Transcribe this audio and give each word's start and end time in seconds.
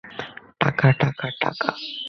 টাকা, 0.61 0.87
টাকা, 0.93 1.27
টাকা। 1.41 1.69